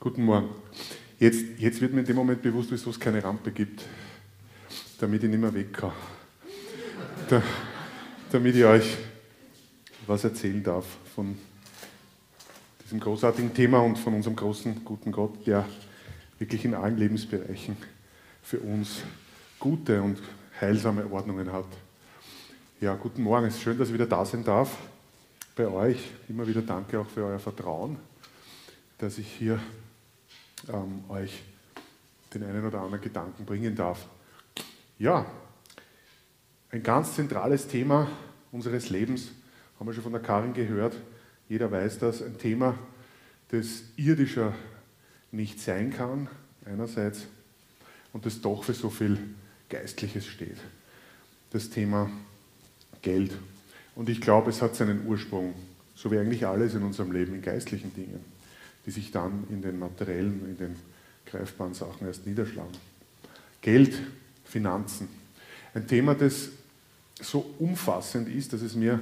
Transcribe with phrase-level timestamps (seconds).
[0.00, 0.50] Guten Morgen.
[1.18, 3.82] Jetzt, jetzt wird mir in dem Moment bewusst, wieso es keine Rampe gibt,
[5.00, 5.90] damit ich nicht mehr weg kann.
[7.28, 7.42] Da,
[8.30, 8.96] damit ich euch
[10.06, 11.36] was erzählen darf von
[12.84, 15.66] diesem großartigen Thema und von unserem großen, guten Gott, der
[16.38, 17.76] wirklich in allen Lebensbereichen
[18.40, 19.02] für uns
[19.58, 20.22] gute und
[20.60, 21.66] heilsame Ordnungen hat.
[22.80, 23.46] Ja, guten Morgen.
[23.46, 24.76] Es ist schön, dass ich wieder da sein darf
[25.56, 26.08] bei euch.
[26.28, 27.96] Immer wieder danke auch für euer Vertrauen,
[28.98, 29.58] dass ich hier
[30.72, 31.42] ähm, euch
[32.34, 34.06] den einen oder anderen Gedanken bringen darf.
[34.98, 35.26] Ja,
[36.70, 38.08] ein ganz zentrales Thema
[38.52, 39.30] unseres Lebens,
[39.78, 40.96] haben wir schon von der Karin gehört.
[41.48, 42.78] Jeder weiß das, ein Thema,
[43.48, 44.54] das irdischer
[45.30, 46.28] nicht sein kann,
[46.64, 47.26] einerseits,
[48.12, 49.18] und das doch für so viel
[49.68, 50.58] Geistliches steht.
[51.50, 52.10] Das Thema
[53.02, 53.32] Geld.
[53.94, 55.54] Und ich glaube, es hat seinen Ursprung,
[55.94, 58.24] so wie eigentlich alles in unserem Leben, in geistlichen Dingen,
[58.88, 60.74] die sich dann in den materiellen, in den
[61.26, 62.72] greifbaren Sachen erst niederschlagen.
[63.60, 64.00] Geld,
[64.46, 65.08] Finanzen.
[65.74, 66.48] Ein Thema, das
[67.20, 68.98] so umfassend ist, dass es mir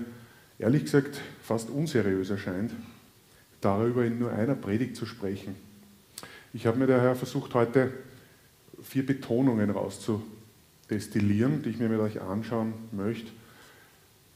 [0.58, 2.72] ehrlich gesagt fast unseriös erscheint,
[3.60, 5.54] darüber in nur einer Predigt zu sprechen.
[6.52, 7.92] Ich habe mir daher versucht, heute
[8.82, 13.30] vier Betonungen rauszudestillieren, die ich mir mit euch anschauen möchte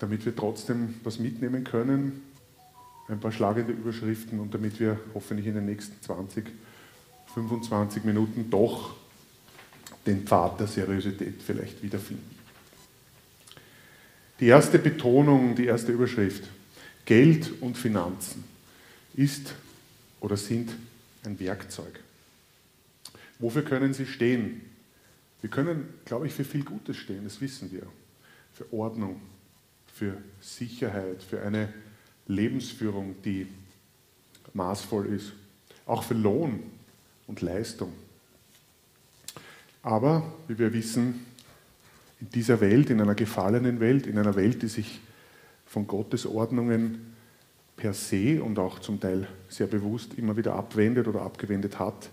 [0.01, 2.23] damit wir trotzdem was mitnehmen können,
[3.11, 6.47] ein paar schlagende Überschriften und damit wir hoffentlich in den nächsten 20,
[7.34, 8.94] 25 Minuten doch
[10.06, 12.39] den Pfad der Seriosität vielleicht wiederfinden.
[14.39, 16.44] Die erste Betonung, die erste Überschrift,
[17.05, 18.44] Geld und Finanzen
[19.14, 19.55] ist
[20.20, 20.70] oder sind
[21.24, 22.00] ein Werkzeug.
[23.39, 24.62] Wofür können sie stehen?
[25.41, 27.83] Wir können, glaube ich, für viel Gutes stehen, das wissen wir.
[28.55, 29.20] Für Ordnung,
[29.92, 31.72] für Sicherheit, für eine
[32.31, 33.47] Lebensführung, die
[34.55, 35.33] maßvoll ist,
[35.86, 36.61] auch für Lohn
[37.27, 37.92] und Leistung.
[39.83, 41.27] Aber, wie wir wissen,
[42.20, 45.01] in dieser Welt, in einer gefallenen Welt, in einer Welt, die sich
[45.67, 47.14] von Gottes Ordnungen
[47.77, 52.11] per se und auch zum Teil sehr bewusst immer wieder abwendet oder abgewendet hat,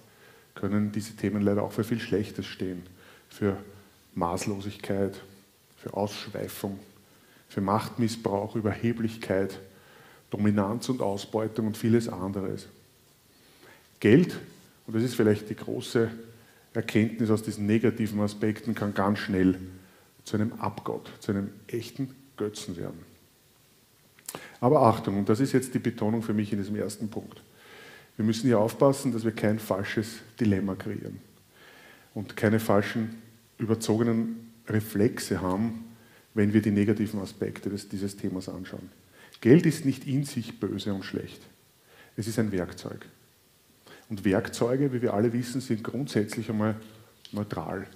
[0.55, 2.83] können diese Themen leider auch für viel Schlechtes stehen.
[3.29, 3.57] Für
[4.15, 5.21] Maßlosigkeit,
[5.75, 6.79] für Ausschweifung,
[7.49, 9.59] für Machtmissbrauch, Überheblichkeit,
[10.29, 12.67] Dominanz und Ausbeutung und vieles anderes.
[13.99, 14.37] Geld,
[14.85, 16.09] und das ist vielleicht die große
[16.73, 19.57] Erkenntnis aus diesen negativen Aspekten, kann ganz schnell
[20.23, 22.99] zu einem Abgott, zu einem echten Götzen werden.
[24.59, 27.41] Aber Achtung, und das ist jetzt die Betonung für mich in diesem ersten Punkt.
[28.15, 31.19] Wir müssen hier aufpassen, dass wir kein falsches Dilemma kreieren
[32.13, 33.21] und keine falschen,
[33.59, 35.85] überzogenen Reflexe haben,
[36.33, 38.89] wenn wir die negativen Aspekte dieses Themas anschauen.
[39.41, 41.41] Geld ist nicht in sich böse und schlecht.
[42.15, 43.05] Es ist ein Werkzeug.
[44.09, 46.75] Und Werkzeuge, wie wir alle wissen, sind grundsätzlich einmal
[47.31, 47.87] neutral.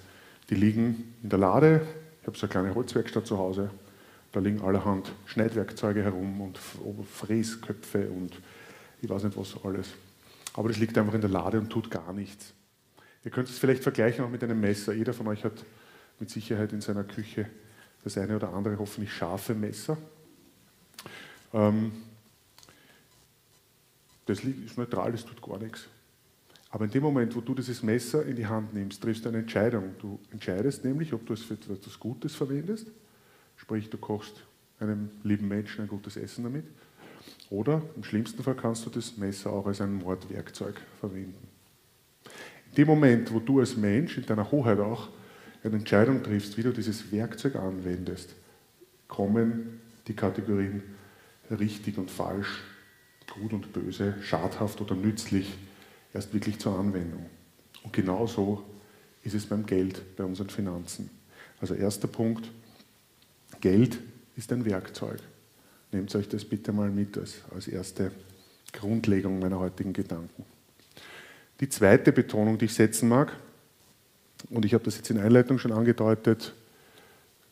[0.50, 1.88] Die liegen in der Lade.
[2.22, 3.72] Ich habe so eine kleine Holzwerkstatt zu Hause.
[4.32, 8.40] Da liegen allerhand Schneidwerkzeuge herum und Fräsköpfe und
[9.02, 9.88] ich weiß nicht was alles.
[10.54, 12.54] Aber das liegt einfach in der Lade und tut gar nichts.
[13.24, 14.94] Ihr könnt es vielleicht vergleichen auch mit einem Messer.
[14.94, 15.66] Jeder von euch hat
[16.20, 17.48] mit Sicherheit in seiner Küche
[18.04, 19.98] das eine oder andere hoffentlich scharfe Messer.
[21.54, 21.92] Ähm,
[24.26, 25.88] das ist neutral, das tut gar nichts.
[26.70, 29.40] Aber in dem Moment, wo du dieses Messer in die Hand nimmst, triffst du eine
[29.40, 29.96] Entscheidung.
[30.00, 32.88] Du entscheidest nämlich, ob du es für etwas Gutes verwendest,
[33.58, 34.44] sprich du kochst
[34.80, 36.66] einem lieben Menschen ein gutes Essen damit,
[37.50, 41.48] oder im schlimmsten Fall kannst du das Messer auch als ein Mordwerkzeug verwenden.
[42.70, 45.10] In dem Moment, wo du als Mensch in deiner Hoheit auch
[45.64, 48.34] eine Entscheidung triffst, wie du dieses Werkzeug anwendest,
[49.08, 50.82] kommen die Kategorien
[51.60, 52.62] richtig und falsch,
[53.34, 55.58] gut und böse, schadhaft oder nützlich
[56.14, 57.26] erst wirklich zur Anwendung.
[57.84, 58.64] Und genauso
[59.24, 61.10] ist es beim Geld, bei unseren Finanzen.
[61.60, 62.50] Also erster Punkt,
[63.60, 64.00] Geld
[64.36, 65.20] ist ein Werkzeug.
[65.92, 68.12] Nehmt euch das bitte mal mit als, als erste
[68.72, 70.46] Grundlegung meiner heutigen Gedanken.
[71.60, 73.36] Die zweite Betonung, die ich setzen mag,
[74.50, 76.54] und ich habe das jetzt in Einleitung schon angedeutet,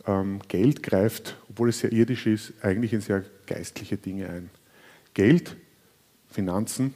[0.07, 4.49] ähm, Geld greift, obwohl es sehr irdisch ist, eigentlich in sehr geistliche Dinge ein.
[5.15, 5.57] Geld,
[6.29, 6.93] Finanzen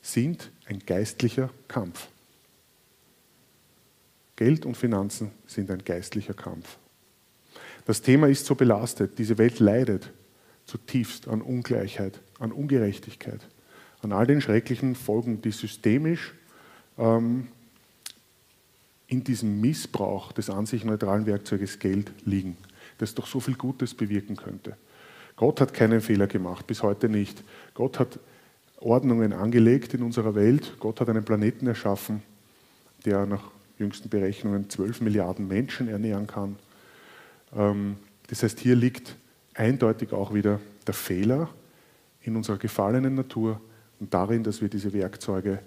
[0.00, 2.08] sind ein geistlicher Kampf.
[4.34, 6.78] Geld und Finanzen sind ein geistlicher Kampf.
[7.84, 10.10] Das Thema ist so belastet, diese Welt leidet
[10.64, 13.40] zutiefst an Ungleichheit, an Ungerechtigkeit,
[14.00, 16.32] an all den schrecklichen Folgen, die systemisch
[16.96, 17.48] ähm,
[19.08, 22.56] in diesem Missbrauch des an sich neutralen Werkzeuges Geld liegen,
[22.98, 24.76] das doch so viel Gutes bewirken könnte.
[25.40, 27.42] Gott hat keinen Fehler gemacht, bis heute nicht.
[27.72, 28.18] Gott hat
[28.78, 30.74] Ordnungen angelegt in unserer Welt.
[30.80, 32.22] Gott hat einen Planeten erschaffen,
[33.06, 33.44] der nach
[33.78, 36.56] jüngsten Berechnungen 12 Milliarden Menschen ernähren kann.
[37.56, 37.96] Ähm,
[38.26, 39.16] das heißt, hier liegt
[39.54, 41.48] eindeutig auch wieder der Fehler
[42.20, 43.62] in unserer gefallenen Natur
[43.98, 45.60] und darin, dass wir diese Werkzeuge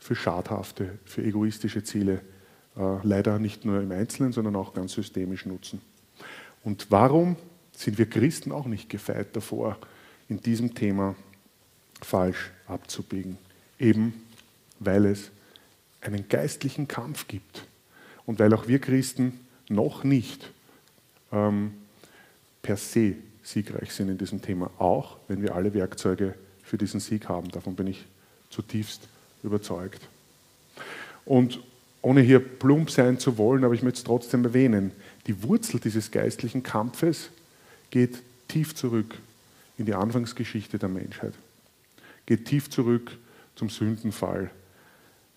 [0.00, 2.22] für schadhafte, für egoistische Ziele
[2.76, 5.80] äh, leider nicht nur im Einzelnen, sondern auch ganz systemisch nutzen.
[6.64, 7.36] Und warum
[7.76, 9.78] sind wir Christen auch nicht gefeit davor,
[10.28, 11.14] in diesem Thema
[12.00, 13.38] falsch abzubiegen?
[13.78, 14.14] Eben
[14.84, 15.30] weil es
[16.00, 17.66] einen geistlichen Kampf gibt
[18.26, 20.50] und weil auch wir Christen noch nicht
[21.30, 21.72] ähm,
[22.62, 27.28] per se siegreich sind in diesem Thema, auch wenn wir alle Werkzeuge für diesen Sieg
[27.28, 27.50] haben.
[27.50, 28.04] Davon bin ich
[28.50, 29.08] zutiefst
[29.42, 30.08] überzeugt.
[31.24, 31.60] Und
[32.02, 34.92] ohne hier plump sein zu wollen, aber ich möchte es trotzdem erwähnen,
[35.26, 37.30] die Wurzel dieses geistlichen Kampfes
[37.92, 39.18] geht tief zurück
[39.78, 41.34] in die Anfangsgeschichte der Menschheit,
[42.26, 43.16] geht tief zurück
[43.54, 44.50] zum Sündenfall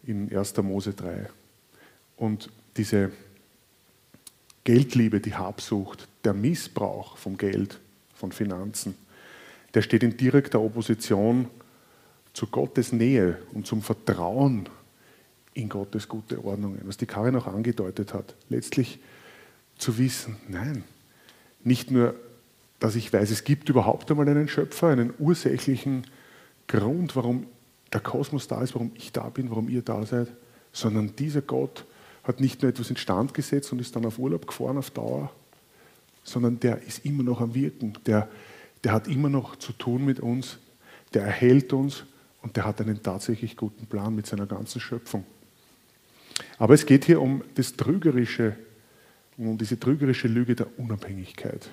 [0.07, 0.57] in 1.
[0.57, 1.29] Mose 3.
[2.17, 3.11] Und diese
[4.63, 7.79] Geldliebe, die Habsucht, der Missbrauch vom Geld,
[8.15, 8.95] von Finanzen,
[9.73, 11.49] der steht in direkter Opposition
[12.33, 14.69] zu Gottes Nähe und zum Vertrauen
[15.53, 16.81] in Gottes gute Ordnungen.
[16.85, 18.99] Was die Karin auch angedeutet hat, letztlich
[19.77, 20.85] zu wissen, nein,
[21.63, 22.15] nicht nur,
[22.85, 26.05] dass ich weiß, es gibt überhaupt einmal einen Schöpfer, einen ursächlichen
[26.67, 27.47] Grund, warum
[27.91, 30.27] der Kosmos da ist, warum ich da bin, warum ihr da seid,
[30.71, 31.83] sondern dieser Gott
[32.23, 35.31] hat nicht nur etwas instand gesetzt und ist dann auf Urlaub gefahren auf Dauer,
[36.23, 38.29] sondern der ist immer noch am Wirken, der,
[38.83, 40.59] der hat immer noch zu tun mit uns,
[41.15, 42.03] der erhält uns
[42.43, 45.25] und der hat einen tatsächlich guten Plan mit seiner ganzen Schöpfung.
[46.59, 48.55] Aber es geht hier um das trügerische,
[49.38, 51.67] um diese trügerische Lüge der Unabhängigkeit.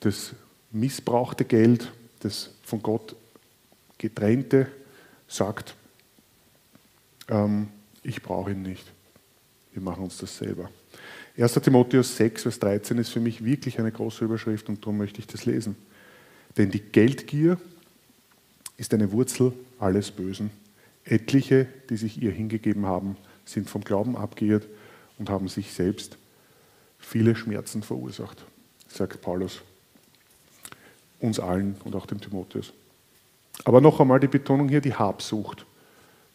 [0.00, 0.34] Das
[0.70, 3.16] missbrauchte Geld, das von Gott
[3.96, 4.68] getrennte,
[5.26, 5.74] sagt,
[7.28, 7.68] ähm,
[8.02, 8.84] ich brauche ihn nicht.
[9.72, 10.70] Wir machen uns das selber.
[11.36, 11.52] 1.
[11.54, 15.26] Timotheus 6, Vers 13 ist für mich wirklich eine große Überschrift und darum möchte ich
[15.26, 15.76] das lesen.
[16.56, 17.58] Denn die Geldgier
[18.76, 20.50] ist eine Wurzel alles Bösen.
[21.04, 24.66] Etliche, die sich ihr hingegeben haben, sind vom Glauben abgeirrt
[25.18, 26.18] und haben sich selbst
[26.98, 28.44] viele Schmerzen verursacht,
[28.88, 29.62] sagt Paulus
[31.20, 32.72] uns allen und auch dem Timotheus.
[33.64, 35.66] Aber noch einmal die Betonung hier, die Habsucht,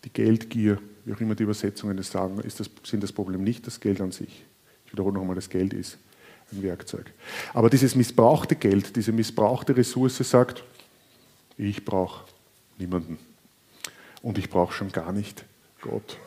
[0.04, 3.80] die Geldgier, wie auch immer die Übersetzungen das sagen, das, sind das Problem nicht das
[3.80, 4.44] Geld an sich.
[4.86, 5.98] Ich wiederhole noch einmal, das Geld ist
[6.52, 7.12] ein Werkzeug.
[7.54, 10.64] Aber dieses missbrauchte Geld, diese missbrauchte Ressource sagt,
[11.58, 12.26] ich brauche
[12.78, 13.18] niemanden.
[14.22, 15.46] Und ich brauche schon gar nicht
[15.82, 16.18] Gott.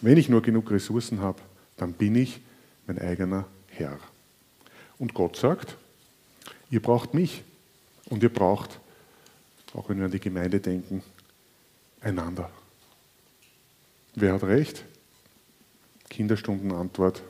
[0.00, 1.40] Wenn ich nur genug Ressourcen habe,
[1.76, 2.40] dann bin ich
[2.86, 3.98] mein eigener Herr.
[4.98, 5.76] Und Gott sagt,
[6.70, 7.42] ihr braucht mich
[8.08, 8.80] und ihr braucht,
[9.74, 11.02] auch wenn wir an die Gemeinde denken,
[12.00, 12.50] einander.
[14.14, 14.84] Wer hat recht?
[16.08, 17.22] Kinderstundenantwort.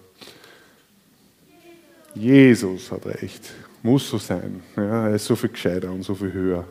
[2.14, 3.52] Jesus hat recht.
[3.82, 4.62] Muss so sein.
[4.76, 6.66] Ja, er ist so viel gescheiter und so viel höher.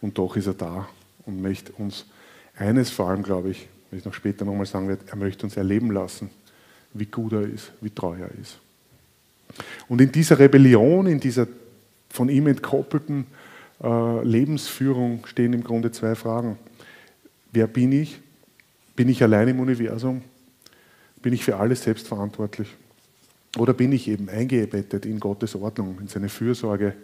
[0.00, 0.88] Und doch ist er da
[1.26, 2.06] und möchte uns
[2.56, 5.56] eines vor allem, glaube ich, wenn ich noch später nochmal sagen werde, er möchte uns
[5.56, 6.30] erleben lassen,
[6.92, 8.58] wie gut er ist, wie treu er ist.
[9.88, 11.46] Und in dieser Rebellion, in dieser
[12.10, 13.26] von ihm entkoppelten
[13.82, 16.58] äh, Lebensführung stehen im Grunde zwei Fragen.
[17.52, 18.20] Wer bin ich?
[18.96, 20.22] Bin ich allein im Universum?
[21.22, 22.68] Bin ich für alles selbst verantwortlich?
[23.56, 26.94] Oder bin ich eben eingebettet in Gottes Ordnung, in seine Fürsorge,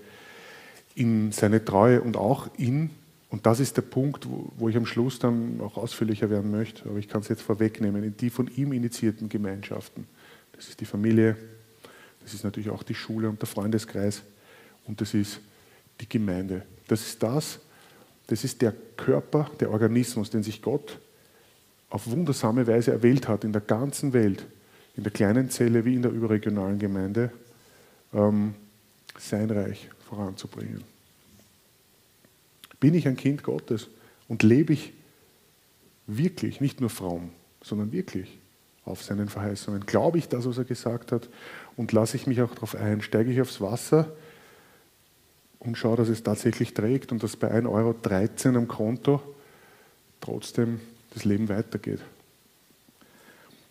[0.94, 2.90] in seine Treue und auch in
[3.28, 6.88] und das ist der Punkt, wo, wo ich am Schluss dann auch ausführlicher werden möchte,
[6.88, 10.06] aber ich kann es jetzt vorwegnehmen, in die von ihm initiierten Gemeinschaften.
[10.52, 11.36] Das ist die Familie,
[12.22, 14.22] das ist natürlich auch die Schule und der Freundeskreis
[14.87, 15.40] und das ist
[16.00, 16.62] die Gemeinde.
[16.88, 17.59] Das ist das,
[18.26, 20.99] das ist der Körper, der Organismus, den sich Gott
[21.90, 24.45] auf wundersame Weise erwählt hat in der ganzen Welt,
[24.97, 27.31] in der kleinen Zelle wie in der überregionalen Gemeinde,
[28.12, 28.55] ähm,
[29.19, 30.83] sein Reich voranzubringen.
[32.81, 33.88] Bin ich ein Kind Gottes
[34.28, 34.93] und lebe ich
[36.07, 37.31] wirklich, nicht nur fromm,
[37.62, 38.38] sondern wirklich
[38.85, 39.87] auf seinen Verheißungen?
[39.87, 41.28] Glaube ich das, was er gesagt hat
[41.76, 43.00] und lasse ich mich auch darauf ein?
[43.00, 44.12] Steige ich aufs Wasser
[45.66, 47.66] und schaue, dass es tatsächlich trägt und dass bei 1,13
[48.46, 49.20] Euro am Konto
[50.20, 50.80] trotzdem
[51.12, 52.00] das Leben weitergeht?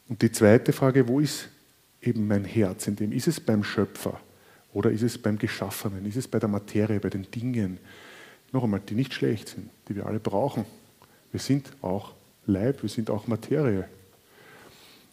[0.08, 1.50] Und die zweite Frage, wo ist
[2.02, 3.12] eben mein Herz in dem?
[3.12, 4.20] Ist es beim Schöpfer
[4.74, 6.06] oder ist es beim Geschaffenen?
[6.06, 7.80] Ist es bei der Materie, bei den Dingen?
[8.56, 10.66] noch einmal, die nicht schlecht sind, die wir alle brauchen.
[11.32, 12.14] Wir sind auch
[12.48, 13.88] Leib, wir sind auch Materie.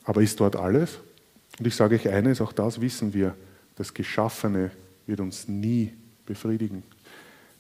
[0.05, 0.99] Aber ist dort alles?
[1.59, 3.35] Und ich sage euch eines, auch das wissen wir,
[3.77, 4.71] das Geschaffene
[5.07, 5.93] wird uns nie
[6.33, 6.83] befriedigen.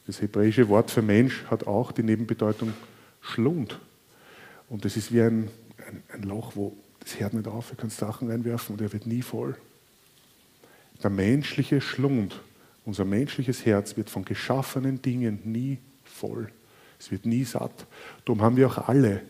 [0.07, 2.73] Das hebräische Wort für Mensch hat auch die Nebenbedeutung
[3.21, 3.79] Schlund.
[4.69, 5.49] Und das ist wie ein,
[5.87, 9.07] ein, ein Loch, wo das hört nicht auf, du kannst Sachen reinwerfen und er wird
[9.07, 9.57] nie voll.
[11.02, 12.41] Der menschliche Schlund,
[12.85, 16.49] unser menschliches Herz wird von geschaffenen Dingen nie voll.
[16.99, 17.87] Es wird nie satt.
[18.25, 19.23] Darum haben wir auch alle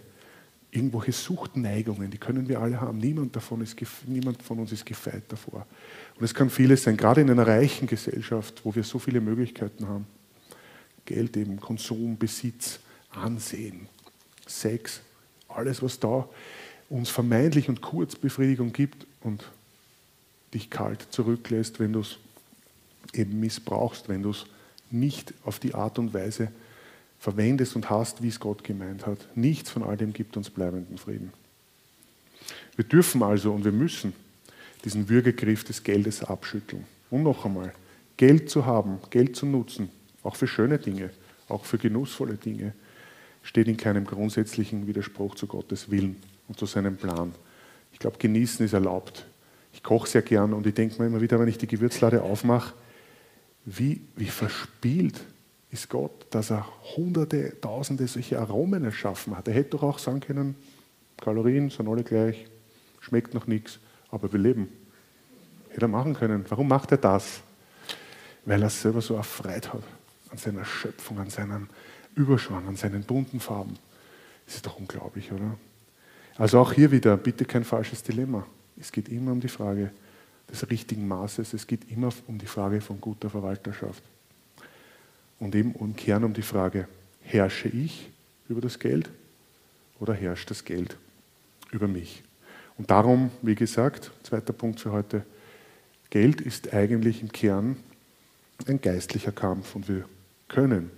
[0.73, 2.99] irgendwelche Suchtneigungen, die können wir alle haben.
[2.99, 3.77] Niemand, davon ist,
[4.07, 5.67] niemand von uns ist gefeit davor.
[6.19, 9.87] Und es kann vieles sein, gerade in einer reichen Gesellschaft, wo wir so viele Möglichkeiten
[9.87, 10.07] haben.
[11.05, 13.87] Geld eben, Konsum, Besitz, Ansehen,
[14.47, 15.03] Sex,
[15.49, 16.27] alles, was da
[16.89, 19.45] uns vermeintlich und kurz Befriedigung gibt und
[20.55, 22.17] dich kalt zurücklässt, wenn du es
[23.13, 24.47] eben missbrauchst, wenn du es
[24.91, 26.51] nicht auf die Art und Weise
[27.23, 29.29] verwendest und hast, wie es Gott gemeint hat.
[29.37, 31.33] Nichts von all dem gibt uns bleibenden Frieden.
[32.75, 34.13] Wir dürfen also und wir müssen
[34.85, 36.85] diesen Würgegriff des Geldes abschütteln.
[37.11, 37.73] Und noch einmal,
[38.17, 39.89] Geld zu haben, Geld zu nutzen,
[40.25, 41.11] auch für schöne Dinge,
[41.47, 42.73] auch für genussvolle Dinge,
[43.45, 46.17] steht in keinem grundsätzlichen Widerspruch zu Gottes Willen
[46.49, 47.33] und zu seinem Plan.
[47.93, 49.27] Ich glaube, genießen ist erlaubt.
[49.73, 52.75] Ich koche sehr gern und ich denke mir immer wieder, wenn ich die Gewürzlade aufmache,
[53.65, 55.21] wie, wie verspielt
[55.73, 59.49] ist Gott, dass er hunderte, tausende solche Aromen erschaffen hat.
[59.49, 60.55] Er hätte doch auch sagen können,
[61.17, 62.47] Kalorien sind alle gleich,
[63.01, 63.79] schmeckt noch nichts,
[64.11, 64.69] aber wir leben.
[65.71, 66.45] Hätte er machen können.
[66.49, 67.41] Warum macht er das?
[68.45, 69.83] Weil er selber so erfreut hat
[70.31, 71.69] an seiner Schöpfung, an seinem
[72.15, 73.79] Überschwang, an seinen bunten Farben.
[74.45, 75.57] Das ist doch unglaublich, oder?
[76.37, 78.47] Also auch hier wieder, bitte kein falsches Dilemma.
[78.79, 79.91] Es geht immer um die Frage
[80.51, 81.55] des richtigen Maßes.
[81.55, 84.03] Es geht immer um die Frage von guter Verwalterschaft.
[85.43, 86.87] Und eben im Kern um die Frage,
[87.21, 88.09] herrsche ich
[88.49, 89.11] über das Geld
[89.99, 90.97] oder herrscht das Geld
[91.73, 92.23] über mich?
[92.79, 95.27] Und darum, wie gesagt, zweiter Punkt für heute,
[96.11, 97.75] Geld ist eigentlich im Kern
[98.69, 100.05] ein geistlicher Kampf und wir
[100.47, 100.93] können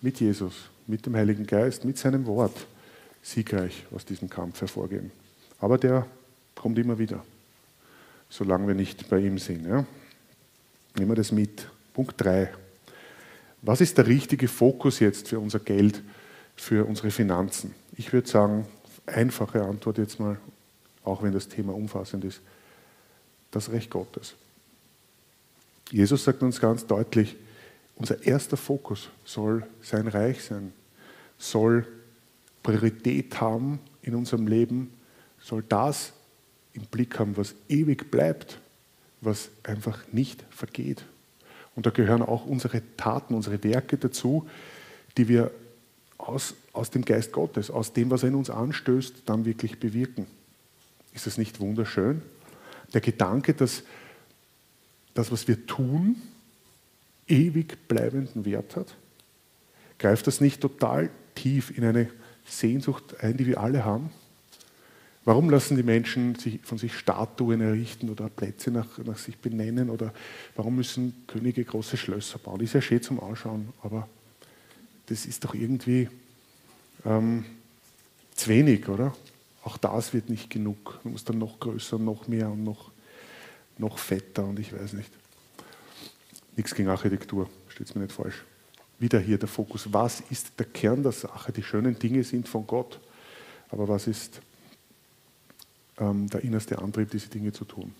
[0.00, 2.66] mit Jesus, mit dem Heiligen Geist, mit seinem Wort
[3.22, 5.12] siegreich aus diesem Kampf hervorgehen.
[5.60, 6.08] Aber der
[6.56, 7.24] kommt immer wieder,
[8.30, 9.64] solange wir nicht bei ihm sind.
[9.64, 9.86] Ja?
[10.96, 11.68] Nehmen wir das mit.
[11.94, 12.65] Punkt 3.
[13.66, 16.00] Was ist der richtige Fokus jetzt für unser Geld,
[16.54, 17.74] für unsere Finanzen?
[17.96, 18.64] Ich würde sagen,
[19.06, 20.38] einfache Antwort jetzt mal,
[21.02, 22.40] auch wenn das Thema umfassend ist,
[23.50, 24.34] das Recht Gottes.
[25.90, 27.34] Jesus sagt uns ganz deutlich,
[27.96, 30.72] unser erster Fokus soll sein Reich sein,
[31.36, 31.88] soll
[32.62, 34.92] Priorität haben in unserem Leben,
[35.40, 36.12] soll das
[36.72, 38.60] im Blick haben, was ewig bleibt,
[39.20, 41.04] was einfach nicht vergeht.
[41.76, 44.48] Und da gehören auch unsere Taten, unsere Werke dazu,
[45.16, 45.50] die wir
[46.18, 50.26] aus, aus dem Geist Gottes, aus dem, was er in uns anstößt, dann wirklich bewirken.
[51.12, 52.22] Ist das nicht wunderschön?
[52.94, 53.82] Der Gedanke, dass
[55.14, 56.16] das, was wir tun,
[57.28, 58.94] ewig bleibenden Wert hat?
[59.98, 62.08] Greift das nicht total tief in eine
[62.46, 64.10] Sehnsucht ein, die wir alle haben?
[65.26, 69.90] Warum lassen die Menschen sich, von sich Statuen errichten oder Plätze nach, nach sich benennen?
[69.90, 70.14] Oder
[70.54, 72.60] warum müssen Könige große Schlösser bauen?
[72.60, 74.08] Ist ja schön zum Ausschauen, aber
[75.06, 76.08] das ist doch irgendwie
[77.04, 77.44] ähm,
[78.36, 79.16] zu wenig, oder?
[79.64, 81.00] Auch das wird nicht genug.
[81.02, 82.92] Man muss dann noch größer, noch mehr und noch,
[83.78, 85.10] noch fetter und ich weiß nicht.
[86.54, 88.44] Nichts gegen Architektur, steht es mir nicht falsch.
[89.00, 89.92] Wieder hier der Fokus.
[89.92, 91.50] Was ist der Kern der Sache?
[91.50, 93.00] Die schönen Dinge sind von Gott.
[93.70, 94.40] Aber was ist
[95.98, 97.94] ähm, der innerste Antrieb, diese Dinge zu tun?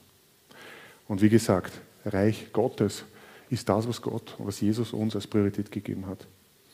[1.09, 1.73] Und wie gesagt,
[2.05, 3.05] Reich Gottes
[3.50, 6.26] ist das, was Gott, was Jesus uns als Priorität gegeben hat.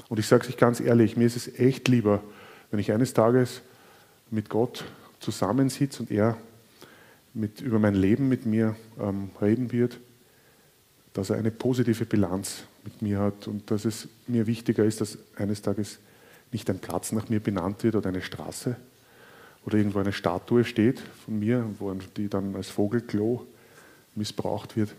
[0.09, 2.23] Und ich sage es euch ganz ehrlich, mir ist es echt lieber,
[2.71, 3.63] wenn ich eines Tages
[4.31, 4.85] mit Gott
[5.21, 6.37] zusammensitze und er
[7.35, 9.99] mit, über mein Leben mit mir ähm, reden wird,
[11.13, 15.19] dass er eine positive Bilanz mit mir hat und dass es mir wichtiger ist, dass
[15.37, 15.99] eines Tages
[16.51, 18.77] nicht ein Platz nach mir benannt wird oder eine Straße
[19.65, 23.47] oder irgendwo eine Statue steht von mir, wo die dann als Vogelklo
[24.15, 24.95] missbraucht wird,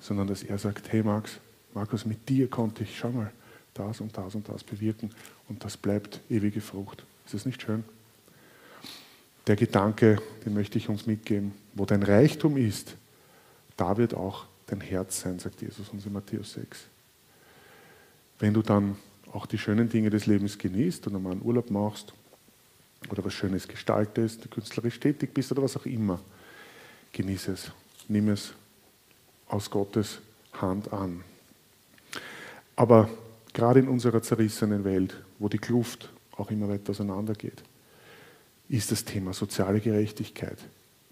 [0.00, 1.38] sondern dass er sagt, hey Max,
[1.74, 3.30] Markus, mit dir konnte ich, schau mal,
[3.74, 5.10] das und das und das bewirken
[5.48, 7.04] und das bleibt ewige Frucht.
[7.24, 7.84] Ist das nicht schön?
[9.46, 12.96] Der Gedanke, den möchte ich uns mitgeben, wo dein Reichtum ist,
[13.76, 16.86] da wird auch dein Herz sein, sagt Jesus uns in Matthäus 6.
[18.38, 18.96] Wenn du dann
[19.32, 22.12] auch die schönen Dinge des Lebens genießt und einmal einen Urlaub machst
[23.08, 26.20] oder was Schönes gestaltest, künstlerisch tätig bist oder was auch immer,
[27.12, 27.72] genieße es.
[28.08, 28.52] Nimm es
[29.48, 30.20] aus Gottes
[30.52, 31.24] Hand an.
[32.76, 33.08] Aber
[33.52, 37.62] gerade in unserer zerrissenen Welt, wo die Kluft auch immer weiter auseinandergeht,
[38.68, 40.58] ist das Thema soziale Gerechtigkeit,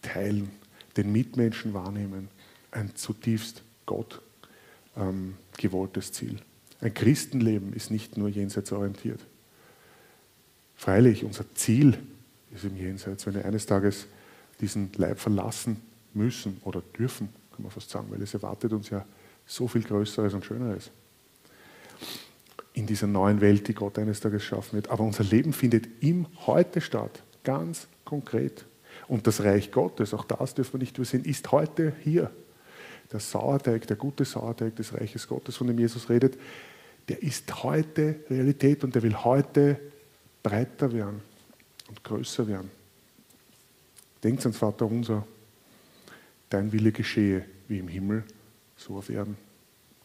[0.02, 0.50] Teilen,
[0.96, 2.28] den Mitmenschen wahrnehmen,
[2.70, 4.20] ein zutiefst Gott
[4.96, 6.38] ähm, gewolltes Ziel.
[6.80, 9.20] Ein Christenleben ist nicht nur jenseitsorientiert.
[10.78, 11.98] Freilich, unser Ziel
[12.54, 14.06] ist im Jenseits, wenn wir eines Tages
[14.60, 15.82] diesen Leib verlassen
[16.14, 19.04] müssen oder dürfen, kann man fast sagen, weil es erwartet uns ja
[19.44, 20.90] so viel Größeres und Schöneres
[22.74, 24.88] in dieser neuen Welt, die Gott eines Tages schaffen wird.
[24.88, 28.64] Aber unser Leben findet im Heute statt, ganz konkret.
[29.08, 32.30] Und das Reich Gottes, auch das dürfen wir nicht übersehen, ist heute hier.
[33.12, 36.38] Der Sauerteig, der gute Sauerteig des Reiches Gottes, von dem Jesus redet,
[37.08, 39.80] der ist heute Realität und der will heute
[40.42, 41.20] breiter werden
[41.88, 42.70] und größer werden.
[44.22, 45.26] Denkt ans Vater unser,
[46.50, 48.24] dein Wille geschehe wie im Himmel,
[48.76, 49.36] so auf Erden.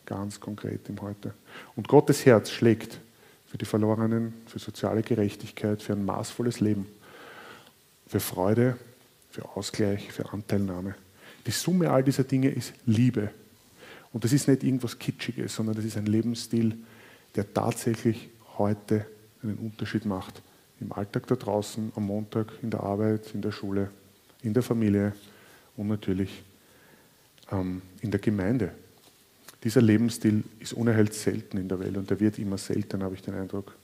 [0.05, 1.33] Ganz konkret im Heute.
[1.75, 2.99] Und Gottes Herz schlägt
[3.47, 6.87] für die Verlorenen, für soziale Gerechtigkeit, für ein maßvolles Leben,
[8.07, 8.77] für Freude,
[9.31, 10.95] für Ausgleich, für Anteilnahme.
[11.45, 13.31] Die Summe all dieser Dinge ist Liebe.
[14.11, 16.77] Und das ist nicht irgendwas Kitschiges, sondern das ist ein Lebensstil,
[17.35, 19.05] der tatsächlich heute
[19.43, 20.41] einen Unterschied macht.
[20.79, 23.89] Im Alltag da draußen, am Montag, in der Arbeit, in der Schule,
[24.41, 25.13] in der Familie
[25.77, 26.43] und natürlich
[27.51, 28.73] ähm, in der Gemeinde.
[29.63, 33.21] Dieser Lebensstil ist unerhört selten in der Welt und der wird immer seltener, habe ich
[33.21, 33.75] den Eindruck.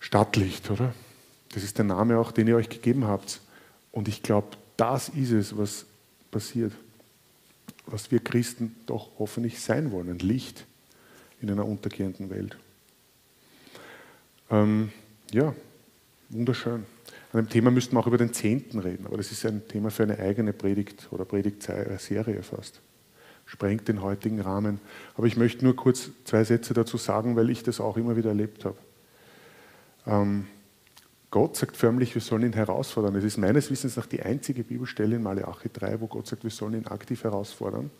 [0.00, 0.92] Stadtlicht, oder?
[1.54, 3.40] Das ist der Name auch, den ihr euch gegeben habt.
[3.90, 5.86] Und ich glaube, das ist es, was
[6.30, 6.72] passiert.
[7.86, 10.18] Was wir Christen doch hoffentlich sein wollen.
[10.18, 10.66] Licht
[11.40, 12.56] in einer untergehenden Welt.
[14.52, 14.90] Ähm,
[15.32, 15.54] ja,
[16.28, 16.84] wunderschön.
[17.32, 19.90] An dem Thema müssten wir auch über den Zehnten reden, aber das ist ein Thema
[19.90, 22.82] für eine eigene Predigt oder Predigtserie fast.
[23.46, 24.78] Sprengt den heutigen Rahmen.
[25.16, 28.28] Aber ich möchte nur kurz zwei Sätze dazu sagen, weil ich das auch immer wieder
[28.28, 28.76] erlebt habe.
[30.06, 30.46] Ähm,
[31.30, 33.16] Gott sagt förmlich, wir sollen ihn herausfordern.
[33.16, 36.50] Es ist meines Wissens nach die einzige Bibelstelle in Malachi 3, wo Gott sagt, wir
[36.50, 37.90] sollen ihn aktiv herausfordern.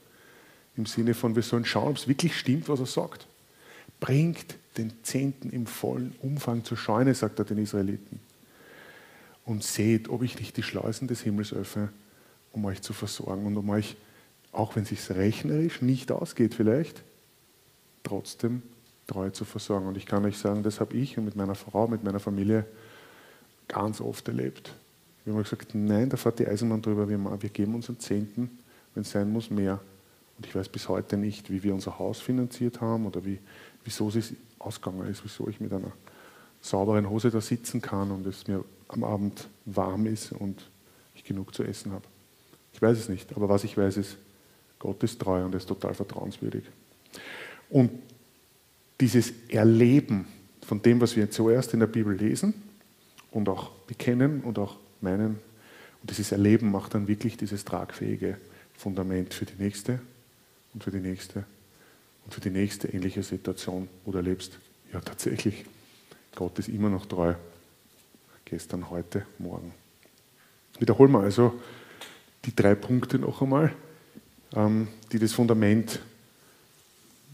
[0.77, 3.27] Im Sinne von, wir sollen schauen, ob es wirklich stimmt, was er sagt.
[4.03, 8.19] Bringt den Zehnten im vollen Umfang zur Scheune, sagt er den Israeliten.
[9.45, 11.89] Und seht, ob ich nicht die Schleusen des Himmels öffne,
[12.51, 13.97] um euch zu versorgen und um euch,
[14.51, 17.05] auch wenn es sich rechnerisch nicht ausgeht vielleicht,
[18.03, 18.63] trotzdem
[19.07, 19.87] treu zu versorgen.
[19.87, 22.67] Und ich kann euch sagen, das habe ich und mit meiner Frau, mit meiner Familie
[23.69, 24.75] ganz oft erlebt.
[25.25, 28.59] Wir haben gesagt, nein, da fährt die Eisenbahn drüber, wir, wir geben unseren Zehnten,
[28.95, 29.79] wenn es sein muss, mehr.
[30.37, 33.39] Und ich weiß bis heute nicht, wie wir unser Haus finanziert haben oder wie,
[33.85, 35.93] wieso es ausgegangen ist, wieso ich mit einer
[36.61, 40.71] sauberen Hose da sitzen kann und es mir am Abend warm ist und
[41.15, 42.05] ich genug zu essen habe.
[42.73, 44.17] Ich weiß es nicht, aber was ich weiß ist,
[44.79, 46.65] Gott ist treu und ist total vertrauenswürdig.
[47.71, 47.91] Und
[49.01, 50.27] dieses Erleben
[50.65, 52.55] von dem, was wir zuerst in der Bibel lesen,
[53.33, 55.39] und auch bekennen und auch meinen.
[56.01, 58.37] Und dieses Erleben macht dann wirklich dieses tragfähige
[58.77, 60.01] Fundament für die nächste
[60.75, 61.45] und für die nächste
[62.25, 64.59] und für die nächste ähnliche Situation, wo du erlebst,
[64.93, 65.65] ja tatsächlich,
[66.35, 67.35] Gott ist immer noch treu.
[68.45, 69.73] Gestern, heute, morgen.
[70.79, 71.61] Wiederholen wir also
[72.45, 73.73] die drei Punkte noch einmal,
[74.55, 76.01] ähm, die das Fundament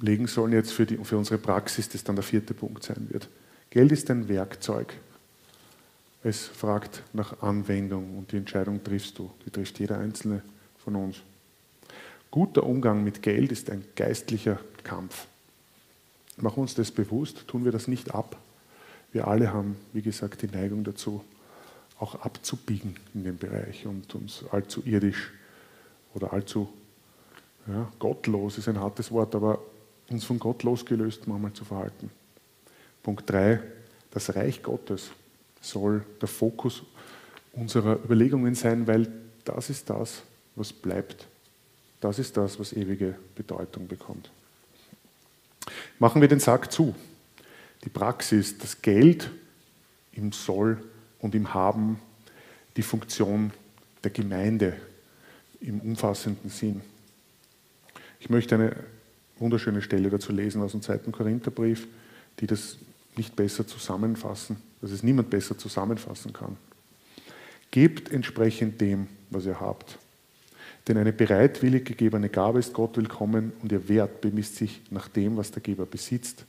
[0.00, 3.28] legen sollen jetzt für, die, für unsere Praxis, das dann der vierte Punkt sein wird.
[3.70, 4.94] Geld ist ein Werkzeug.
[6.22, 9.30] Es fragt nach Anwendung und die Entscheidung triffst du.
[9.44, 10.42] Die trifft jeder Einzelne
[10.78, 11.18] von uns.
[12.30, 15.26] Guter Umgang mit Geld ist ein geistlicher Kampf.
[16.36, 18.36] Machen wir uns das bewusst, tun wir das nicht ab.
[19.12, 21.24] Wir alle haben, wie gesagt, die Neigung dazu,
[21.98, 25.32] auch abzubiegen in dem Bereich und uns allzu irdisch
[26.14, 26.68] oder allzu
[27.66, 29.58] ja, gottlos ist ein hartes Wort, aber
[30.08, 32.10] uns von Gott losgelöst manchmal zu verhalten.
[33.02, 33.60] Punkt 3,
[34.10, 35.10] das Reich Gottes
[35.60, 36.82] soll der Fokus
[37.52, 39.10] unserer Überlegungen sein, weil
[39.44, 40.22] das ist das,
[40.54, 41.26] was bleibt.
[42.00, 44.30] Das ist das, was ewige Bedeutung bekommt.
[45.98, 46.94] Machen wir den Sack zu.
[47.84, 49.30] Die Praxis, das Geld
[50.12, 50.82] im Soll
[51.20, 52.00] und im Haben,
[52.76, 53.52] die Funktion
[54.04, 54.76] der Gemeinde
[55.60, 56.80] im umfassenden Sinn.
[58.20, 58.76] Ich möchte eine
[59.38, 61.86] wunderschöne Stelle dazu lesen aus dem zweiten Korintherbrief,
[62.40, 62.78] die das
[63.16, 66.56] nicht besser zusammenfassen dass es niemand besser zusammenfassen kann.
[67.70, 69.98] Gebt entsprechend dem, was ihr habt.
[70.88, 75.36] Denn eine bereitwillig gegebene Gabe ist Gott willkommen und ihr Wert bemisst sich nach dem,
[75.36, 76.46] was der Geber besitzt,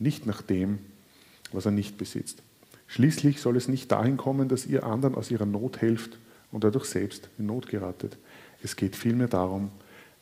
[0.00, 0.80] nicht nach dem,
[1.52, 2.42] was er nicht besitzt.
[2.88, 6.18] Schließlich soll es nicht dahin kommen, dass ihr anderen aus ihrer Not helft
[6.50, 8.18] und dadurch selbst in Not geratet.
[8.60, 9.70] Es geht vielmehr darum,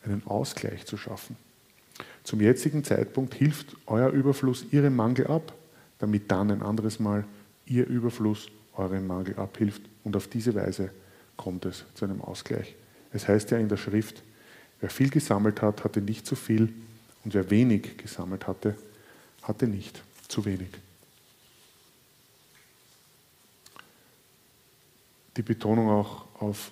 [0.03, 1.35] einen Ausgleich zu schaffen.
[2.23, 5.53] Zum jetzigen Zeitpunkt hilft euer Überfluss ihrem Mangel ab,
[5.97, 7.25] damit dann ein anderes Mal
[7.65, 10.91] ihr Überfluss euren Mangel abhilft und auf diese Weise
[11.35, 12.75] kommt es zu einem Ausgleich.
[13.15, 14.21] Es heißt ja in der Schrift,
[14.81, 16.73] wer viel gesammelt hat, hatte nicht zu viel
[17.23, 18.75] Und wer wenig gesammelt hatte,
[19.41, 20.67] hatte nicht, zu wenig.
[25.37, 26.71] Die Betonung auch auf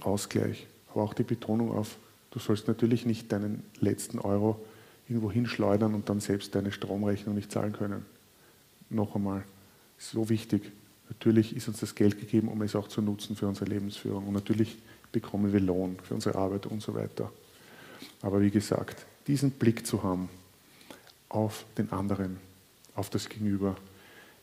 [0.00, 1.96] Ausgleich, aber auch die Betonung auf,
[2.32, 4.60] du sollst natürlich nicht deinen letzten Euro
[5.08, 8.04] irgendwo hinschleudern und dann selbst deine Stromrechnung nicht zahlen können.
[8.90, 9.44] Noch einmal,
[9.98, 10.72] so wichtig.
[11.08, 14.26] Natürlich ist uns das Geld gegeben, um es auch zu nutzen für unsere Lebensführung.
[14.26, 14.76] Und natürlich
[15.12, 17.32] bekommen wir Lohn für unsere Arbeit und so weiter.
[18.22, 20.28] Aber wie gesagt, diesen Blick zu haben
[21.28, 22.38] auf den anderen,
[22.94, 23.76] auf das Gegenüber,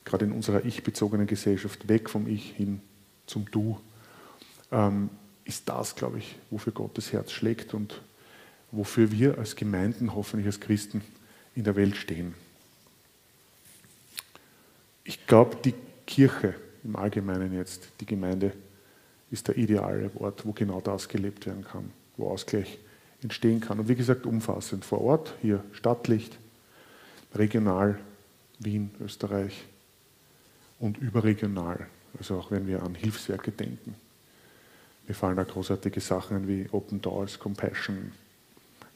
[0.03, 2.81] gerade in unserer ich-bezogenen Gesellschaft, weg vom Ich hin
[3.25, 3.79] zum Du,
[4.71, 5.09] ähm,
[5.43, 8.01] ist das, glaube ich, wofür Gottes Herz schlägt und
[8.71, 11.01] wofür wir als Gemeinden, hoffentlich als Christen,
[11.55, 12.33] in der Welt stehen.
[15.03, 15.73] Ich glaube, die
[16.05, 18.51] Kirche im Allgemeinen jetzt, die Gemeinde,
[19.31, 22.77] ist der ideale Ort, wo genau das gelebt werden kann, wo Ausgleich
[23.21, 23.79] entstehen kann.
[23.79, 26.37] Und wie gesagt, umfassend vor Ort, hier Stadtlicht,
[27.33, 27.97] regional,
[28.59, 29.65] Wien, Österreich
[30.79, 33.95] und überregional, also auch wenn wir an Hilfswerke denken.
[35.07, 38.11] Mir fallen da großartige Sachen wie Open Doors, Compassion,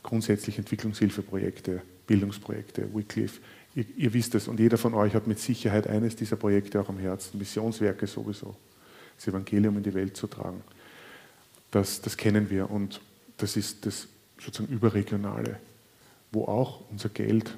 [0.02, 3.42] grundsätzlich Entwicklungshilfeprojekte, Bildungsprojekte, Wycliffe.
[3.76, 6.90] Ihr, ihr, wisst es und jeder von euch hat mit Sicherheit eines dieser Projekte auch
[6.90, 8.56] am Herzen, Missionswerke sowieso,
[9.20, 10.64] das Evangelium in die Welt zu tragen.
[11.72, 13.02] Das, das kennen wir und
[13.38, 14.08] das ist das
[14.40, 15.60] sozusagen überregionale,
[16.32, 17.58] wo auch unser Geld,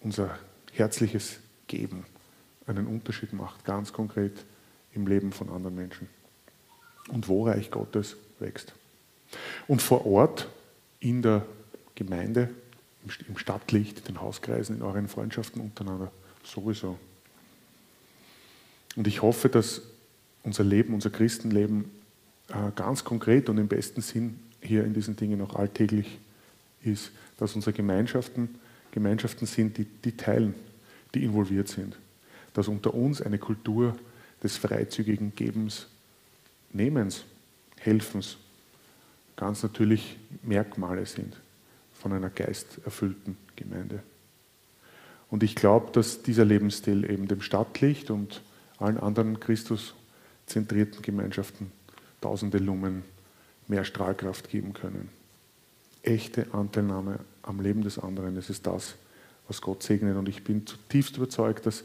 [0.00, 0.38] unser
[0.72, 2.06] herzliches Geben
[2.66, 4.44] einen Unterschied macht, ganz konkret
[4.92, 6.08] im Leben von anderen Menschen
[7.08, 8.72] und wo Reich Gottes wächst.
[9.66, 10.48] Und vor Ort
[11.00, 11.44] in der
[11.96, 12.50] Gemeinde,
[13.28, 16.12] im Stadtlicht, in den Hauskreisen, in euren Freundschaften untereinander
[16.44, 16.98] sowieso.
[18.96, 19.82] Und ich hoffe, dass
[20.44, 21.90] unser Leben, unser Christenleben
[22.48, 26.18] äh, ganz konkret und im besten Sinn hier in diesen Dingen auch alltäglich
[26.82, 28.48] ist, dass unsere Gemeinschaften
[28.94, 30.54] Gemeinschaften sind, die, die teilen,
[31.14, 31.98] die involviert sind.
[32.52, 33.96] Dass unter uns eine Kultur
[34.40, 35.88] des freizügigen Gebens,
[36.72, 37.24] Nehmens,
[37.80, 38.36] Helfens
[39.34, 41.40] ganz natürlich Merkmale sind
[41.92, 44.00] von einer geisterfüllten Gemeinde.
[45.28, 48.42] Und ich glaube, dass dieser Lebensstil eben dem Stadtlicht und
[48.78, 49.40] allen anderen
[50.44, 51.72] Christus-zentrierten Gemeinschaften
[52.20, 53.02] tausende Lumen
[53.66, 55.08] mehr Strahlkraft geben können.
[56.02, 58.94] Echte Anteilnahme am Leben des anderen, das ist das,
[59.48, 60.16] was Gott segnet.
[60.16, 61.84] Und ich bin zutiefst überzeugt, dass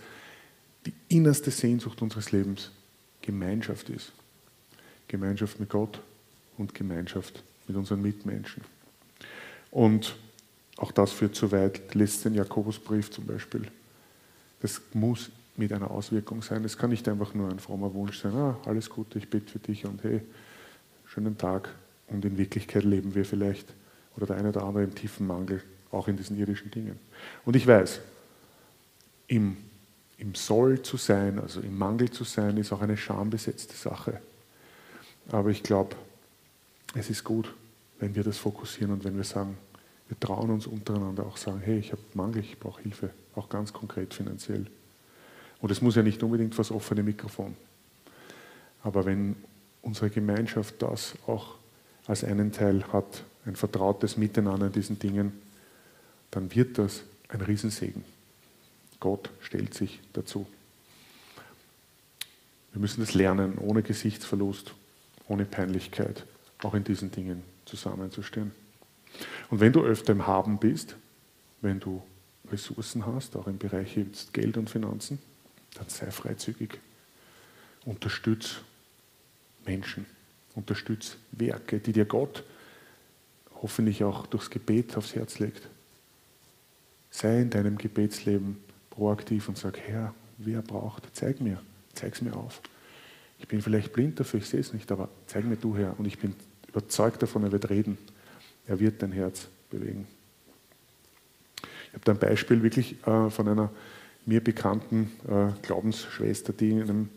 [0.86, 2.72] die innerste Sehnsucht unseres Lebens
[3.22, 4.12] Gemeinschaft ist.
[5.08, 6.02] Gemeinschaft mit Gott
[6.58, 8.63] und Gemeinschaft mit unseren Mitmenschen.
[9.72, 10.15] Und
[10.78, 13.67] auch das führt zu weit, lässt den Jakobusbrief zum Beispiel.
[14.62, 16.63] Das muss mit einer Auswirkung sein.
[16.63, 19.60] Es kann nicht einfach nur ein frommer Wunsch sein, ah, alles Gute, ich bete für
[19.60, 20.22] dich und hey,
[21.06, 21.69] schönen Tag.
[22.08, 23.67] Und in Wirklichkeit leben wir vielleicht
[24.15, 26.98] oder der eine oder andere im tiefen Mangel, auch in diesen irdischen Dingen.
[27.45, 28.00] Und ich weiß,
[29.28, 29.58] im,
[30.17, 34.22] im Soll zu sein, also im Mangel zu sein, ist auch eine schambesetzte Sache.
[35.30, 35.95] Aber ich glaube,
[36.95, 37.54] es ist gut,
[38.00, 39.58] wenn wir das fokussieren und wenn wir sagen,
[40.08, 43.74] wir trauen uns untereinander auch sagen, hey, ich habe Mangel, ich brauche Hilfe, auch ganz
[43.74, 44.65] konkret finanziell.
[45.62, 47.56] Und es muss ja nicht unbedingt das offene Mikrofon.
[48.84, 49.36] Aber wenn
[49.82, 51.56] unsere Gemeinschaft das auch
[52.08, 55.34] als einen Teil hat, ein vertrautes Miteinander in diesen Dingen,
[56.32, 58.04] dann wird das ein Riesensegen.
[59.00, 60.45] Gott stellt sich dazu.
[62.72, 64.74] Wir müssen das lernen, ohne Gesichtsverlust,
[65.28, 66.26] ohne Peinlichkeit,
[66.63, 68.52] auch in diesen Dingen zusammenzustehen.
[69.50, 70.95] Und wenn du öfter im Haben bist,
[71.62, 72.02] wenn du
[72.52, 75.19] Ressourcen hast, auch im Bereich jetzt Geld und Finanzen,
[75.75, 76.79] dann sei freizügig.
[77.86, 78.62] Unterstütz
[79.65, 80.05] Menschen,
[80.55, 82.43] unterstütz Werke, die dir Gott
[83.62, 85.67] hoffentlich auch durchs Gebet aufs Herz legt.
[87.12, 88.58] Sei in deinem Gebetsleben
[88.89, 91.62] proaktiv und sag, Herr, wer braucht, zeig mir,
[91.93, 92.62] zeig es mir auf.
[93.39, 95.97] Ich bin vielleicht blind dafür, ich sehe es nicht, aber zeig mir du Herr.
[95.97, 96.36] Und ich bin
[96.67, 97.97] überzeugt davon, er wird reden.
[98.67, 100.08] Er wird dein Herz bewegen.
[101.88, 103.71] Ich habe da ein Beispiel wirklich äh, von einer
[104.30, 107.10] mir bekannten äh, Glaubensschwester, die in einem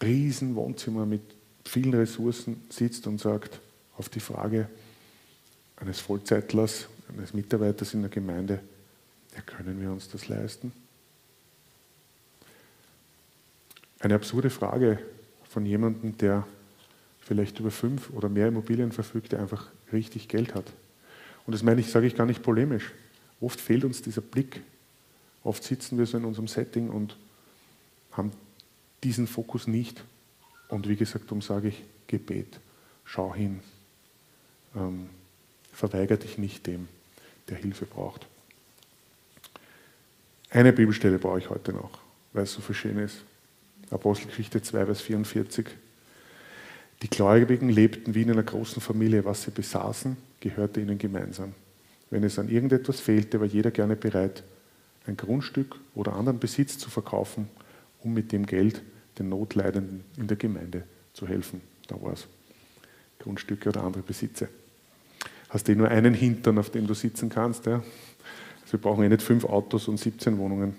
[0.00, 1.22] riesen Wohnzimmer mit
[1.64, 3.60] vielen Ressourcen sitzt und sagt
[3.96, 4.68] auf die Frage
[5.76, 8.60] eines Vollzeitlers, eines Mitarbeiters in der Gemeinde,
[9.34, 10.72] ja, können wir uns das leisten?
[13.98, 15.00] Eine absurde Frage
[15.50, 16.46] von jemandem, der
[17.18, 20.72] vielleicht über fünf oder mehr Immobilien verfügt, der einfach richtig Geld hat.
[21.46, 22.92] Und das meine ich, sage ich gar nicht polemisch.
[23.40, 24.62] Oft fehlt uns dieser Blick.
[25.44, 27.16] Oft sitzen wir so in unserem Setting und
[28.12, 28.32] haben
[29.02, 30.04] diesen Fokus nicht.
[30.68, 32.60] Und wie gesagt, darum sage ich Gebet.
[33.04, 33.60] Schau hin.
[34.76, 35.08] Ähm,
[35.72, 36.88] verweigere dich nicht dem,
[37.48, 38.26] der Hilfe braucht.
[40.50, 41.98] Eine Bibelstelle brauche ich heute noch,
[42.32, 43.24] weil es so verschieden ist.
[43.90, 45.66] Apostelgeschichte 2, Vers 44.
[47.02, 49.24] Die Gläubigen lebten wie in einer großen Familie.
[49.24, 51.54] Was sie besaßen, gehörte ihnen gemeinsam.
[52.10, 54.44] Wenn es an irgendetwas fehlte, war jeder gerne bereit,
[55.06, 57.48] ein Grundstück oder anderen Besitz zu verkaufen,
[58.02, 58.82] um mit dem Geld
[59.18, 61.60] den Notleidenden in der Gemeinde zu helfen.
[61.88, 62.26] Da war es.
[63.18, 64.48] Grundstücke oder andere Besitze.
[65.48, 67.66] Hast du eh nur einen Hintern, auf dem du sitzen kannst.
[67.66, 67.82] Ja?
[68.62, 70.74] Also wir brauchen eh nicht fünf Autos und 17 Wohnungen.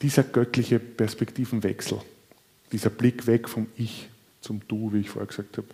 [0.00, 2.00] Dieser göttliche Perspektivenwechsel,
[2.72, 4.08] dieser Blick weg vom Ich
[4.40, 5.68] zum Du, wie ich vorher gesagt habe,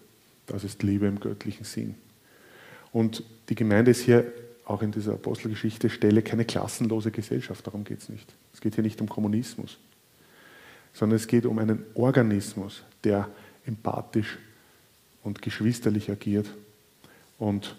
[0.46, 1.94] das ist Liebe im göttlichen Sinn.
[2.92, 4.31] Und die Gemeinde ist hier
[4.68, 8.35] auch in dieser Apostelgeschichte Stelle keine klassenlose Gesellschaft, darum geht es nicht.
[8.52, 9.78] Es geht hier nicht um Kommunismus,
[10.92, 13.31] sondern es geht um einen Organismus, der
[13.64, 14.38] empathisch
[15.22, 16.50] und geschwisterlich agiert.
[17.38, 17.76] Und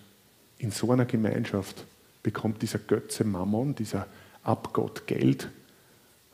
[0.58, 1.86] in so einer Gemeinschaft
[2.24, 4.08] bekommt dieser Götze Mammon, dieser
[4.42, 5.50] Abgott Geld,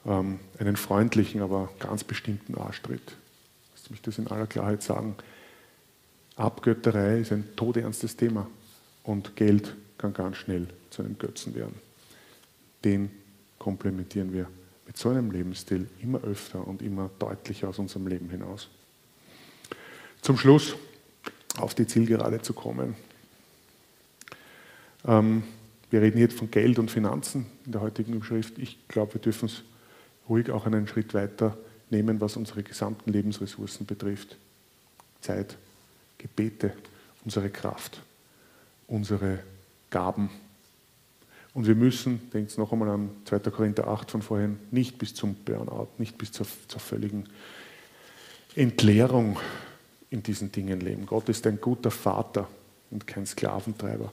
[0.05, 3.17] ähm, einen freundlichen, aber ganz bestimmten Arschtritt.
[3.73, 5.15] Lass mich das in aller Klarheit sagen.
[6.37, 8.47] Abgötterei ist ein todernstes Thema
[9.03, 9.75] und Geld
[10.13, 11.75] kann ganz schnell zu einem Götzen werden.
[12.83, 13.09] Den
[13.57, 14.47] komplementieren wir
[14.85, 18.69] mit so einem Lebensstil immer öfter und immer deutlicher aus unserem Leben hinaus.
[20.21, 20.75] Zum Schluss
[21.57, 22.95] auf die Zielgerade zu kommen.
[25.07, 25.43] Ähm,
[25.89, 28.57] wir reden jetzt von Geld und Finanzen in der heutigen Schrift.
[28.57, 29.63] Ich glaube, wir dürfen es
[30.27, 31.57] ruhig auch einen Schritt weiter
[31.89, 34.37] nehmen, was unsere gesamten Lebensressourcen betrifft.
[35.21, 35.57] Zeit,
[36.17, 36.73] Gebete,
[37.23, 38.01] unsere Kraft,
[38.87, 39.39] unsere
[39.95, 40.29] Gaben.
[41.53, 43.39] Und wir müssen, denkt noch einmal an 2.
[43.49, 47.29] Korinther 8 von vorhin, nicht bis zum Burnout, nicht bis zur, zur völligen
[48.55, 49.39] Entleerung
[50.09, 51.05] in diesen Dingen leben.
[51.05, 52.49] Gott ist ein guter Vater
[52.91, 54.11] und kein Sklaventreiber.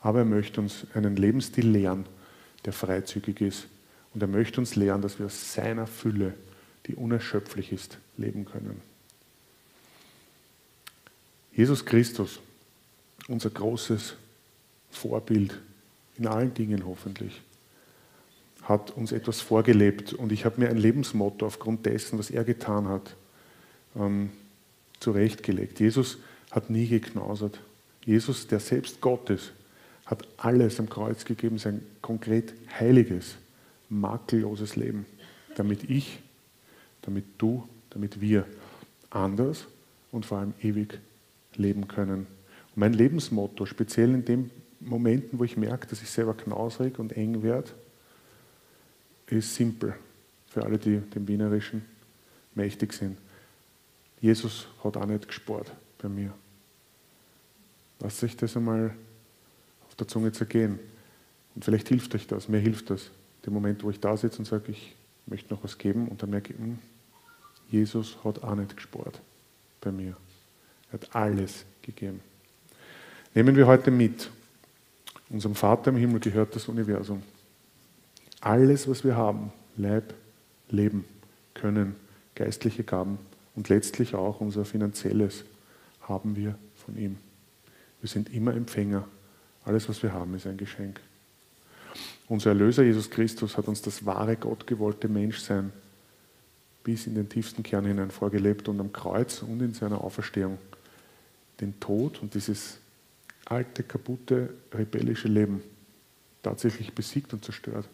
[0.00, 2.06] Aber er möchte uns einen Lebensstil lehren,
[2.64, 3.66] der freizügig ist.
[4.14, 6.32] Und er möchte uns lehren, dass wir aus seiner Fülle,
[6.86, 8.80] die unerschöpflich ist, leben können.
[11.54, 12.40] Jesus Christus,
[13.28, 14.14] unser großes
[14.92, 15.58] Vorbild
[16.18, 17.42] in allen Dingen hoffentlich,
[18.62, 20.12] hat uns etwas vorgelebt.
[20.12, 23.16] Und ich habe mir ein Lebensmotto aufgrund dessen, was er getan hat,
[23.96, 24.30] ähm,
[25.00, 25.80] zurechtgelegt.
[25.80, 26.18] Jesus
[26.50, 27.60] hat nie geknausert.
[28.04, 29.52] Jesus, der selbst Gott ist,
[30.06, 33.36] hat alles am Kreuz gegeben, sein konkret heiliges,
[33.88, 35.06] makelloses Leben,
[35.56, 36.20] damit ich,
[37.02, 38.46] damit du, damit wir
[39.10, 39.66] anders
[40.10, 40.98] und vor allem ewig
[41.54, 42.26] leben können.
[42.68, 44.50] Und mein Lebensmotto, speziell in den
[44.84, 47.70] Momenten, wo ich merke, dass ich selber knausrig und eng werde,
[49.26, 49.94] ist simpel
[50.48, 51.84] für alle, die dem Wienerischen
[52.54, 53.18] mächtig sind.
[54.20, 56.32] Jesus hat auch nicht gespart bei mir.
[58.00, 58.94] Lasst sich das einmal
[59.88, 60.78] auf der Zunge zergehen.
[61.54, 63.10] Und vielleicht hilft euch das, mir hilft das.
[63.44, 64.94] Der Moment, wo ich da sitze und sage, ich
[65.26, 66.78] möchte noch was geben und dann merke ich, hm,
[67.68, 69.20] Jesus hat auch nicht gespart
[69.80, 70.16] bei mir.
[70.90, 72.20] Er hat alles gegeben.
[73.34, 74.30] Nehmen wir heute mit.
[75.32, 77.22] Unserem Vater im Himmel gehört das Universum.
[78.40, 80.12] Alles, was wir haben, Leib,
[80.68, 81.06] Leben,
[81.54, 81.96] Können,
[82.34, 83.18] geistliche Gaben,
[83.54, 85.44] und letztlich auch unser finanzielles
[86.02, 87.18] haben wir von ihm.
[88.00, 89.06] Wir sind immer Empfänger.
[89.64, 91.00] Alles, was wir haben, ist ein Geschenk.
[92.28, 95.72] Unser Erlöser Jesus Christus hat uns das wahre gottgewollte Menschsein
[96.82, 100.58] bis in den tiefsten Kern hinein vorgelebt und am Kreuz und in seiner Auferstehung
[101.60, 102.78] den Tod und dieses
[103.46, 105.62] alte, kaputte, rebellische Leben
[106.42, 107.88] tatsächlich besiegt und zerstört.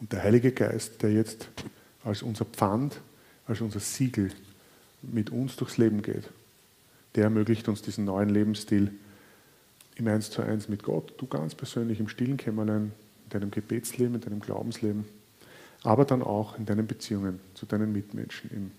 [0.00, 1.48] Und der Heilige Geist, der jetzt
[2.04, 3.00] als unser Pfand
[3.50, 4.30] als unser Siegel
[5.02, 6.30] mit uns durchs Leben geht,
[7.16, 8.92] der ermöglicht uns diesen neuen Lebensstil
[9.96, 12.92] im Eins zu eins mit Gott, du ganz persönlich im stillen Kämmerlein,
[13.24, 15.04] in deinem Gebetsleben, in deinem Glaubensleben,
[15.82, 18.70] aber dann auch in deinen Beziehungen zu deinen Mitmenschen im,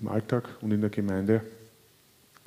[0.00, 1.42] im Alltag und in der Gemeinde,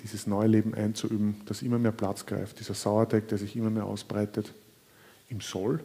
[0.03, 3.85] dieses neue Leben einzuüben, das immer mehr Platz greift, dieser Sauerteig, der sich immer mehr
[3.85, 4.53] ausbreitet,
[5.29, 5.79] im Soll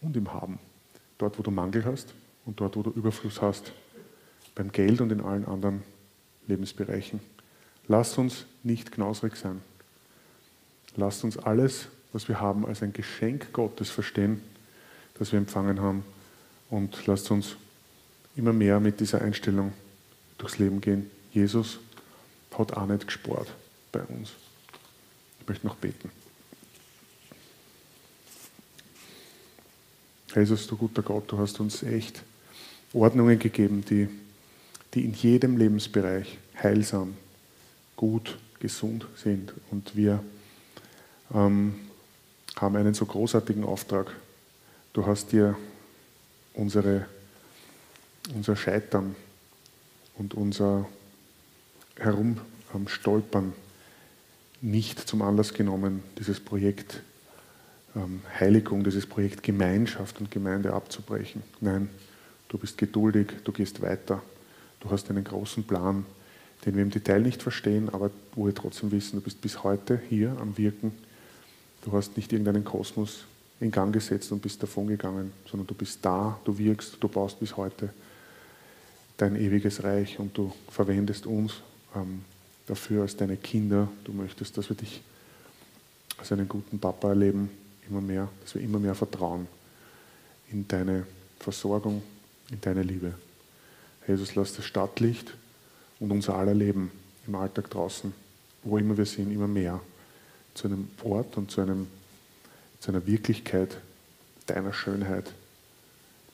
[0.00, 0.58] und im Haben.
[1.18, 3.72] Dort, wo du Mangel hast und dort, wo du Überfluss hast,
[4.54, 5.82] beim Geld und in allen anderen
[6.46, 7.20] Lebensbereichen.
[7.88, 9.60] Lasst uns nicht knausrig sein.
[10.96, 14.42] Lasst uns alles, was wir haben, als ein Geschenk Gottes verstehen,
[15.14, 16.04] das wir empfangen haben.
[16.68, 17.56] Und lasst uns
[18.36, 19.72] immer mehr mit dieser Einstellung
[20.38, 21.10] durchs Leben gehen.
[21.32, 21.78] Jesus
[22.58, 23.48] hat auch nicht gespart
[23.90, 24.30] bei uns.
[25.40, 26.10] Ich möchte noch beten.
[30.34, 32.22] Jesus, du guter Gott, du hast uns echt
[32.94, 34.08] Ordnungen gegeben, die
[34.94, 37.16] die in jedem Lebensbereich heilsam,
[37.96, 40.22] gut, gesund sind und wir
[41.34, 41.74] ähm,
[42.56, 44.14] haben einen so großartigen Auftrag.
[44.92, 45.56] Du hast dir
[46.54, 47.06] unsere,
[48.34, 49.16] unser Scheitern
[50.18, 50.86] und unser
[51.98, 53.52] Herumstolpern
[54.60, 57.02] nicht zum Anlass genommen, dieses Projekt
[57.96, 61.42] ähm, Heiligung, dieses Projekt Gemeinschaft und Gemeinde abzubrechen.
[61.60, 61.88] Nein,
[62.48, 64.22] du bist geduldig, du gehst weiter,
[64.80, 66.06] du hast einen großen Plan,
[66.64, 70.00] den wir im Detail nicht verstehen, aber wo wir trotzdem wissen, du bist bis heute
[70.08, 70.92] hier am Wirken.
[71.84, 73.24] Du hast nicht irgendeinen Kosmos
[73.58, 77.56] in Gang gesetzt und bist davongegangen, sondern du bist da, du wirkst, du baust bis
[77.56, 77.90] heute
[79.16, 81.54] dein ewiges Reich und du verwendest uns
[81.94, 82.24] ähm,
[82.66, 83.88] dafür als deine Kinder.
[84.04, 85.02] Du möchtest, dass wir dich
[86.18, 87.50] als einen guten Papa erleben,
[87.88, 89.46] immer mehr, dass wir immer mehr vertrauen
[90.50, 91.06] in deine
[91.38, 92.02] Versorgung,
[92.50, 93.14] in deine Liebe.
[94.06, 95.34] Jesus, lass das Stadtlicht
[96.00, 96.90] und unser aller Leben
[97.26, 98.12] im Alltag draußen,
[98.62, 99.80] wo immer wir sind, immer mehr
[100.54, 101.86] zu einem Ort und zu, einem,
[102.80, 103.78] zu einer Wirklichkeit
[104.46, 105.32] deiner Schönheit,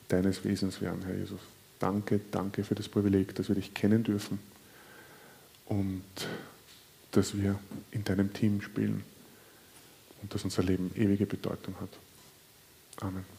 [0.09, 1.41] deines Wesens werden, Herr Jesus.
[1.79, 4.39] Danke, danke für das Privileg, dass wir dich kennen dürfen
[5.69, 6.03] und
[7.13, 7.59] dass wir
[7.91, 9.05] in deinem Team spielen
[10.23, 11.91] und dass unser Leben ewige Bedeutung hat.
[13.01, 13.38] Amen.